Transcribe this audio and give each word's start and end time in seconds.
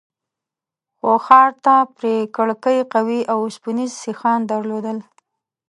خو 0.97 1.11
ښار 1.25 1.51
ته 1.65 1.75
پرې 1.95 2.15
کړکۍ 2.35 2.79
قوي 2.93 3.19
اوسپنيز 3.35 3.91
سيخان 4.05 4.39
درلودل. 4.51 4.97